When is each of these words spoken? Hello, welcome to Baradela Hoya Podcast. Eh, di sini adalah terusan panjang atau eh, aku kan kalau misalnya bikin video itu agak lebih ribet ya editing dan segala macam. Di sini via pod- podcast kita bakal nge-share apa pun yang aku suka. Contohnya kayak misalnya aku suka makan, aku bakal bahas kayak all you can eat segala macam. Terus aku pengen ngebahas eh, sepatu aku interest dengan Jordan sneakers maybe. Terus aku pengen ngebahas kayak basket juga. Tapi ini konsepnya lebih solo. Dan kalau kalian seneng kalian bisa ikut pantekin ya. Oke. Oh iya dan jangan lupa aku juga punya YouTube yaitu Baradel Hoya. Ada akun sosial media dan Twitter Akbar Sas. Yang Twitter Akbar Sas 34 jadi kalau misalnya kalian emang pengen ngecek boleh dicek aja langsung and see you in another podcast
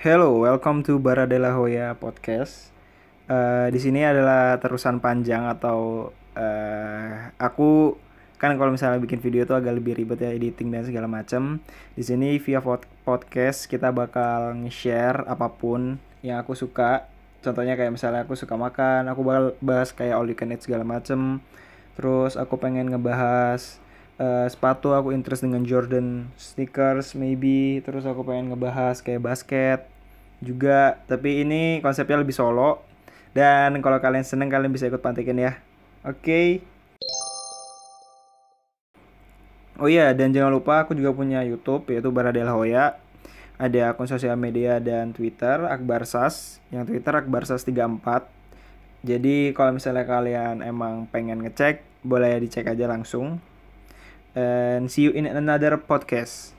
Hello, 0.00 0.32
welcome 0.40 0.80
to 0.80 0.96
Baradela 0.96 1.52
Hoya 1.52 1.92
Podcast. 1.92 2.72
Eh, 3.28 3.68
di 3.68 3.76
sini 3.76 4.00
adalah 4.00 4.56
terusan 4.56 4.96
panjang 4.96 5.44
atau 5.44 6.08
eh, 6.32 7.28
aku 7.36 8.00
kan 8.40 8.56
kalau 8.56 8.72
misalnya 8.72 8.96
bikin 8.96 9.20
video 9.20 9.44
itu 9.44 9.52
agak 9.52 9.76
lebih 9.76 10.00
ribet 10.00 10.24
ya 10.24 10.32
editing 10.32 10.72
dan 10.72 10.88
segala 10.88 11.04
macam. 11.04 11.60
Di 11.92 12.00
sini 12.00 12.40
via 12.40 12.64
pod- 12.64 12.88
podcast 13.04 13.68
kita 13.68 13.92
bakal 13.92 14.64
nge-share 14.64 15.28
apa 15.28 15.52
pun 15.52 16.00
yang 16.24 16.40
aku 16.40 16.56
suka. 16.56 17.04
Contohnya 17.44 17.76
kayak 17.76 17.92
misalnya 17.92 18.24
aku 18.24 18.32
suka 18.40 18.56
makan, 18.56 19.04
aku 19.04 19.20
bakal 19.20 19.52
bahas 19.60 19.92
kayak 19.92 20.16
all 20.16 20.24
you 20.24 20.32
can 20.32 20.48
eat 20.48 20.64
segala 20.64 20.80
macam. 20.80 21.44
Terus 22.00 22.40
aku 22.40 22.56
pengen 22.56 22.88
ngebahas 22.88 23.76
eh, 24.20 24.46
sepatu 24.52 24.92
aku 24.92 25.16
interest 25.16 25.48
dengan 25.48 25.64
Jordan 25.64 26.28
sneakers 26.36 27.16
maybe. 27.16 27.80
Terus 27.80 28.04
aku 28.04 28.20
pengen 28.28 28.52
ngebahas 28.52 29.00
kayak 29.00 29.24
basket 29.24 29.80
juga. 30.44 31.00
Tapi 31.08 31.42
ini 31.48 31.80
konsepnya 31.80 32.20
lebih 32.20 32.36
solo. 32.36 32.84
Dan 33.32 33.80
kalau 33.80 33.96
kalian 33.96 34.26
seneng 34.26 34.52
kalian 34.52 34.68
bisa 34.68 34.84
ikut 34.84 35.00
pantekin 35.00 35.40
ya. 35.40 35.56
Oke. 36.04 36.60
Oh 39.80 39.88
iya 39.88 40.12
dan 40.12 40.36
jangan 40.36 40.52
lupa 40.52 40.84
aku 40.84 40.92
juga 40.92 41.16
punya 41.16 41.40
YouTube 41.40 41.88
yaitu 41.88 42.12
Baradel 42.12 42.52
Hoya. 42.52 43.00
Ada 43.56 43.96
akun 43.96 44.08
sosial 44.08 44.36
media 44.36 44.76
dan 44.76 45.16
Twitter 45.16 45.64
Akbar 45.64 46.04
Sas. 46.04 46.60
Yang 46.68 46.92
Twitter 46.92 47.16
Akbar 47.16 47.48
Sas 47.48 47.64
34 47.64 48.40
jadi 49.00 49.56
kalau 49.56 49.72
misalnya 49.72 50.04
kalian 50.04 50.60
emang 50.60 51.08
pengen 51.08 51.40
ngecek 51.40 51.80
boleh 52.04 52.36
dicek 52.36 52.68
aja 52.68 52.84
langsung 52.84 53.40
and 54.34 54.90
see 54.90 55.02
you 55.02 55.10
in 55.10 55.26
another 55.26 55.76
podcast 55.76 56.52